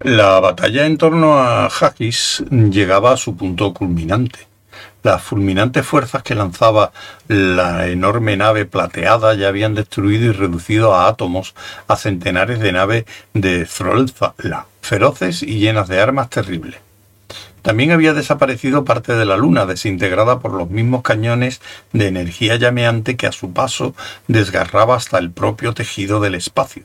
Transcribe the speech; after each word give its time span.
La 0.00 0.40
batalla 0.40 0.86
en 0.86 0.96
torno 0.96 1.38
a 1.38 1.66
Hagis 1.66 2.44
llegaba 2.50 3.12
a 3.12 3.16
su 3.16 3.36
punto 3.36 3.74
culminante. 3.74 4.46
Las 5.02 5.22
fulminantes 5.22 5.86
fuerzas 5.86 6.22
que 6.22 6.34
lanzaba 6.34 6.92
la 7.28 7.88
enorme 7.88 8.36
nave 8.36 8.64
plateada 8.64 9.34
ya 9.34 9.48
habían 9.48 9.74
destruido 9.74 10.26
y 10.26 10.32
reducido 10.32 10.94
a 10.94 11.08
átomos 11.08 11.54
a 11.88 11.96
centenares 11.96 12.60
de 12.60 12.72
naves 12.72 13.04
de 13.34 13.66
Throlzala, 13.66 14.66
feroces 14.80 15.42
y 15.42 15.58
llenas 15.58 15.88
de 15.88 16.00
armas 16.00 16.30
terribles. 16.30 16.87
También 17.68 17.90
había 17.90 18.14
desaparecido 18.14 18.86
parte 18.86 19.14
de 19.14 19.26
la 19.26 19.36
Luna, 19.36 19.66
desintegrada 19.66 20.38
por 20.38 20.54
los 20.54 20.70
mismos 20.70 21.02
cañones 21.02 21.60
de 21.92 22.06
energía 22.06 22.56
llameante 22.56 23.18
que 23.18 23.26
a 23.26 23.32
su 23.32 23.52
paso 23.52 23.94
desgarraba 24.26 24.96
hasta 24.96 25.18
el 25.18 25.30
propio 25.30 25.74
tejido 25.74 26.18
del 26.18 26.34
espacio. 26.34 26.84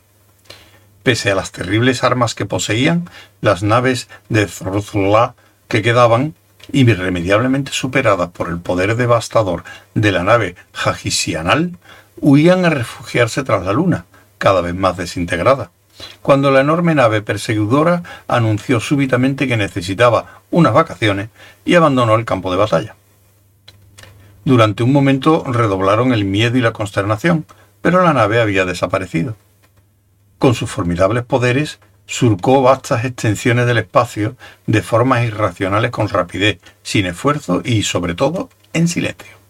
Pese 1.01 1.31
a 1.31 1.35
las 1.35 1.53
terribles 1.53 2.03
armas 2.03 2.35
que 2.35 2.45
poseían, 2.45 3.09
las 3.39 3.63
naves 3.63 4.09
de 4.27 4.45
Throlzala 4.45 5.35
que 5.69 5.81
quedaban 5.81 6.35
irremediablemente 6.73 7.71
superadas 7.71 8.31
por 8.31 8.49
el 8.49 8.59
poder 8.59 8.97
devastador 8.97 9.63
de 9.93 10.11
la 10.11 10.23
nave 10.23 10.57
Hagisianal, 10.73 11.77
huían 12.17 12.65
a 12.65 12.69
refugiarse 12.69 13.43
tras 13.43 13.65
la 13.65 13.71
luna, 13.71 14.03
cada 14.37 14.59
vez 14.59 14.75
más 14.75 14.97
desintegrada. 14.97 15.71
Cuando 16.21 16.51
la 16.51 16.61
enorme 16.61 16.95
nave 16.95 17.21
perseguidora 17.21 18.03
anunció 18.27 18.79
súbitamente 18.79 19.47
que 19.47 19.57
necesitaba 19.57 20.41
unas 20.51 20.73
vacaciones 20.73 21.29
y 21.65 21.75
abandonó 21.75 22.15
el 22.15 22.25
campo 22.25 22.51
de 22.51 22.57
batalla. 22.57 22.95
Durante 24.45 24.83
un 24.83 24.91
momento 24.91 25.43
redoblaron 25.47 26.13
el 26.13 26.25
miedo 26.25 26.57
y 26.57 26.61
la 26.61 26.73
consternación, 26.73 27.45
pero 27.81 28.03
la 28.03 28.13
nave 28.13 28.41
había 28.41 28.65
desaparecido. 28.65 29.35
Con 30.37 30.53
sus 30.55 30.69
formidables 30.69 31.23
poderes, 31.23 31.79
surcó 32.05 32.61
vastas 32.61 33.05
extensiones 33.05 33.65
del 33.65 33.77
espacio 33.77 34.35
de 34.67 34.81
formas 34.81 35.25
irracionales 35.25 35.91
con 35.91 36.09
rapidez, 36.09 36.59
sin 36.81 37.05
esfuerzo 37.05 37.61
y, 37.63 37.83
sobre 37.83 38.15
todo, 38.15 38.49
en 38.73 38.87
silencio. 38.87 39.42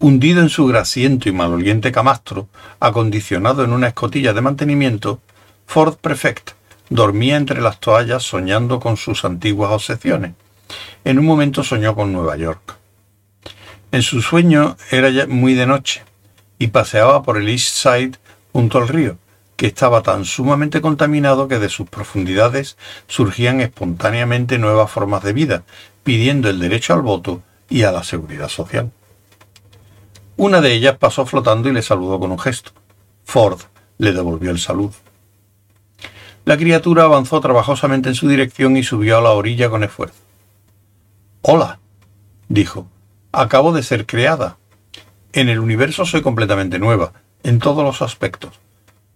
Hundido 0.00 0.40
en 0.40 0.48
su 0.48 0.64
grasiento 0.66 1.28
y 1.28 1.32
maloliente 1.32 1.90
camastro, 1.90 2.46
acondicionado 2.78 3.64
en 3.64 3.72
una 3.72 3.88
escotilla 3.88 4.32
de 4.32 4.40
mantenimiento, 4.40 5.20
Ford 5.66 5.96
Prefect 5.96 6.52
dormía 6.88 7.36
entre 7.36 7.60
las 7.60 7.80
toallas 7.80 8.22
soñando 8.22 8.78
con 8.78 8.96
sus 8.96 9.24
antiguas 9.24 9.72
obsesiones. 9.72 10.34
En 11.02 11.18
un 11.18 11.26
momento 11.26 11.64
soñó 11.64 11.96
con 11.96 12.12
Nueva 12.12 12.36
York. 12.36 12.76
En 13.90 14.02
su 14.02 14.22
sueño 14.22 14.76
era 14.92 15.10
ya 15.10 15.26
muy 15.26 15.54
de 15.54 15.66
noche 15.66 16.04
y 16.60 16.68
paseaba 16.68 17.24
por 17.24 17.36
el 17.36 17.48
East 17.48 17.74
Side 17.74 18.12
junto 18.52 18.78
al 18.78 18.86
río, 18.86 19.18
que 19.56 19.66
estaba 19.66 20.04
tan 20.04 20.24
sumamente 20.24 20.80
contaminado 20.80 21.48
que 21.48 21.58
de 21.58 21.68
sus 21.68 21.88
profundidades 21.88 22.76
surgían 23.08 23.60
espontáneamente 23.60 24.58
nuevas 24.58 24.92
formas 24.92 25.24
de 25.24 25.32
vida, 25.32 25.64
pidiendo 26.04 26.48
el 26.48 26.60
derecho 26.60 26.94
al 26.94 27.02
voto 27.02 27.42
y 27.68 27.82
a 27.82 27.90
la 27.90 28.04
seguridad 28.04 28.48
social. 28.48 28.92
Una 30.38 30.60
de 30.60 30.72
ellas 30.72 30.96
pasó 30.98 31.26
flotando 31.26 31.68
y 31.68 31.72
le 31.72 31.82
saludó 31.82 32.20
con 32.20 32.30
un 32.30 32.38
gesto. 32.38 32.70
Ford 33.24 33.58
le 33.98 34.12
devolvió 34.12 34.52
el 34.52 34.60
saludo. 34.60 34.92
La 36.44 36.56
criatura 36.56 37.02
avanzó 37.02 37.40
trabajosamente 37.40 38.08
en 38.08 38.14
su 38.14 38.28
dirección 38.28 38.76
y 38.76 38.84
subió 38.84 39.18
a 39.18 39.20
la 39.20 39.32
orilla 39.32 39.68
con 39.68 39.82
esfuerzo. 39.82 40.14
Hola, 41.42 41.80
dijo. 42.48 42.86
Acabo 43.32 43.72
de 43.72 43.82
ser 43.82 44.06
creada. 44.06 44.58
En 45.32 45.48
el 45.48 45.58
universo 45.58 46.06
soy 46.06 46.22
completamente 46.22 46.78
nueva, 46.78 47.14
en 47.42 47.58
todos 47.58 47.82
los 47.82 48.00
aspectos. 48.00 48.60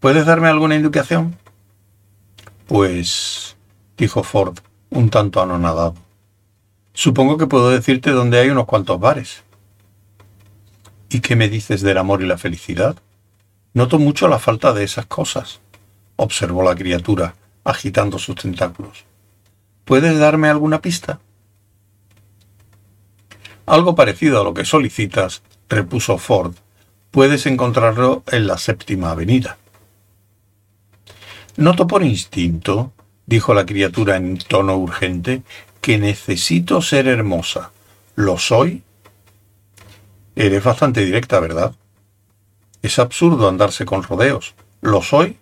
¿Puedes 0.00 0.26
darme 0.26 0.48
alguna 0.48 0.74
indicación? 0.74 1.38
Pues, 2.66 3.56
dijo 3.96 4.24
Ford, 4.24 4.58
un 4.90 5.08
tanto 5.08 5.40
anonadado. 5.40 5.94
Supongo 6.94 7.38
que 7.38 7.46
puedo 7.46 7.70
decirte 7.70 8.10
dónde 8.10 8.40
hay 8.40 8.50
unos 8.50 8.66
cuantos 8.66 8.98
bares. 8.98 9.44
¿Y 11.12 11.20
qué 11.20 11.36
me 11.36 11.50
dices 11.50 11.82
del 11.82 11.98
amor 11.98 12.22
y 12.22 12.26
la 12.26 12.38
felicidad? 12.38 12.96
Noto 13.74 13.98
mucho 13.98 14.28
la 14.28 14.38
falta 14.38 14.72
de 14.72 14.82
esas 14.82 15.04
cosas, 15.04 15.60
observó 16.16 16.62
la 16.62 16.74
criatura, 16.74 17.34
agitando 17.64 18.18
sus 18.18 18.36
tentáculos. 18.36 19.04
¿Puedes 19.84 20.18
darme 20.18 20.48
alguna 20.48 20.80
pista? 20.80 21.20
Algo 23.66 23.94
parecido 23.94 24.40
a 24.40 24.44
lo 24.44 24.54
que 24.54 24.64
solicitas, 24.64 25.42
repuso 25.68 26.16
Ford. 26.16 26.54
Puedes 27.10 27.44
encontrarlo 27.44 28.22
en 28.32 28.46
la 28.46 28.56
séptima 28.56 29.10
avenida. 29.10 29.58
Noto 31.58 31.86
por 31.86 32.02
instinto, 32.04 32.90
dijo 33.26 33.52
la 33.52 33.66
criatura 33.66 34.16
en 34.16 34.38
tono 34.38 34.78
urgente, 34.78 35.42
que 35.82 35.98
necesito 35.98 36.80
ser 36.80 37.06
hermosa. 37.06 37.70
¿Lo 38.14 38.38
soy? 38.38 38.82
Eres 40.34 40.64
bastante 40.64 41.04
directa, 41.04 41.40
¿verdad? 41.40 41.74
Es 42.82 42.98
absurdo 42.98 43.48
andarse 43.48 43.84
con 43.84 44.02
rodeos. 44.02 44.54
¿Lo 44.80 45.02
soy? 45.02 45.38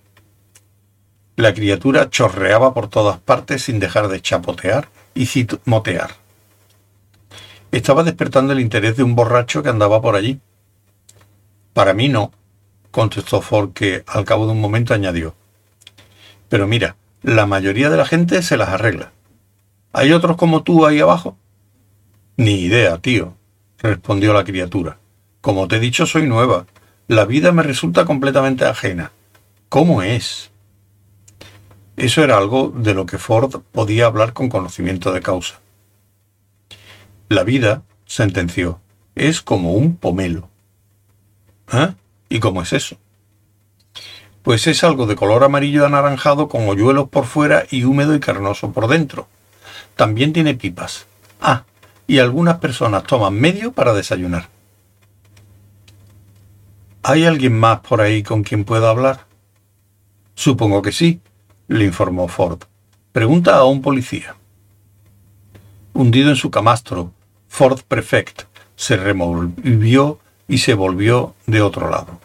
La 1.36 1.54
criatura 1.54 2.10
chorreaba 2.10 2.74
por 2.74 2.88
todas 2.88 3.18
partes 3.18 3.62
sin 3.64 3.78
dejar 3.78 4.08
de 4.08 4.20
chapotear 4.20 4.88
y 5.14 5.28
motear. 5.64 6.16
Estaba 7.72 8.02
despertando 8.02 8.52
el 8.52 8.60
interés 8.60 8.96
de 8.96 9.04
un 9.04 9.14
borracho 9.14 9.62
que 9.62 9.68
andaba 9.68 10.02
por 10.02 10.16
allí. 10.16 10.40
Para 11.72 11.94
mí 11.94 12.08
no, 12.08 12.32
contestó 12.90 13.40
Ford, 13.40 13.72
que 13.72 14.02
al 14.06 14.24
cabo 14.24 14.46
de 14.46 14.52
un 14.52 14.60
momento 14.60 14.92
añadió. 14.92 15.34
Pero 16.48 16.66
mira, 16.66 16.96
la 17.22 17.46
mayoría 17.46 17.90
de 17.90 17.96
la 17.96 18.04
gente 18.04 18.42
se 18.42 18.56
las 18.56 18.70
arregla. 18.70 19.12
¿Hay 19.92 20.12
otros 20.12 20.36
como 20.36 20.62
tú 20.62 20.84
ahí 20.84 21.00
abajo? 21.00 21.36
Ni 22.36 22.54
idea, 22.54 22.98
tío, 22.98 23.36
respondió 23.82 24.32
la 24.32 24.44
criatura. 24.44 24.98
Como 25.40 25.68
te 25.68 25.76
he 25.76 25.80
dicho, 25.80 26.06
soy 26.06 26.26
nueva. 26.26 26.66
La 27.08 27.24
vida 27.24 27.52
me 27.52 27.62
resulta 27.62 28.04
completamente 28.04 28.64
ajena. 28.64 29.12
¿Cómo 29.68 30.02
es? 30.02 30.50
Eso 31.96 32.22
era 32.22 32.38
algo 32.38 32.72
de 32.74 32.94
lo 32.94 33.06
que 33.06 33.18
Ford 33.18 33.62
podía 33.72 34.06
hablar 34.06 34.32
con 34.32 34.48
conocimiento 34.48 35.12
de 35.12 35.20
causa. 35.20 35.60
La 37.28 37.44
vida, 37.44 37.82
sentenció, 38.06 38.80
es 39.14 39.42
como 39.42 39.74
un 39.74 39.96
pomelo. 39.96 40.48
¿Eh? 41.72 41.94
¿Y 42.28 42.40
cómo 42.40 42.62
es 42.62 42.72
eso? 42.72 42.96
pues 44.42 44.66
es 44.66 44.84
algo 44.84 45.06
de 45.06 45.16
color 45.16 45.44
amarillo 45.44 45.86
anaranjado 45.86 46.48
con 46.48 46.68
hoyuelos 46.68 47.08
por 47.08 47.26
fuera 47.26 47.66
y 47.70 47.84
húmedo 47.84 48.14
y 48.14 48.20
carnoso 48.20 48.72
por 48.72 48.88
dentro. 48.88 49.28
También 49.96 50.32
tiene 50.32 50.54
pipas. 50.54 51.06
Ah, 51.40 51.64
y 52.10 52.18
algunas 52.18 52.58
personas 52.58 53.04
toman 53.04 53.34
medio 53.34 53.70
para 53.70 53.94
desayunar. 53.94 54.48
¿Hay 57.04 57.24
alguien 57.24 57.56
más 57.56 57.78
por 57.78 58.00
ahí 58.00 58.24
con 58.24 58.42
quien 58.42 58.64
pueda 58.64 58.90
hablar? 58.90 59.26
Supongo 60.34 60.82
que 60.82 60.90
sí, 60.90 61.20
le 61.68 61.84
informó 61.84 62.26
Ford. 62.26 62.62
Pregunta 63.12 63.58
a 63.58 63.64
un 63.64 63.80
policía. 63.80 64.34
Hundido 65.92 66.30
en 66.30 66.36
su 66.36 66.50
camastro, 66.50 67.12
Ford 67.46 67.78
Prefect 67.86 68.42
se 68.74 68.96
removió 68.96 70.18
y 70.48 70.58
se 70.58 70.74
volvió 70.74 71.36
de 71.46 71.62
otro 71.62 71.90
lado. 71.90 72.18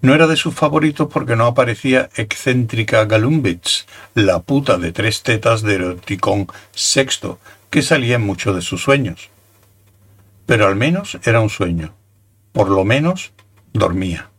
No 0.00 0.14
era 0.14 0.28
de 0.28 0.36
sus 0.36 0.54
favoritos 0.54 1.08
porque 1.12 1.34
no 1.34 1.46
aparecía 1.46 2.08
excéntrica 2.14 3.04
Galumbits, 3.04 3.88
la 4.14 4.38
puta 4.38 4.78
de 4.78 4.92
tres 4.92 5.24
tetas 5.24 5.62
de 5.62 5.74
Eroticón 5.74 6.46
VI, 6.72 7.36
que 7.70 7.82
salía 7.82 8.16
en 8.16 8.22
muchos 8.22 8.54
de 8.54 8.62
sus 8.62 8.82
sueños. 8.82 9.30
Pero 10.46 10.66
al 10.66 10.76
menos 10.76 11.18
era 11.24 11.40
un 11.40 11.50
sueño. 11.50 11.94
Por 12.52 12.70
lo 12.70 12.84
menos 12.84 13.32
dormía. 13.72 14.30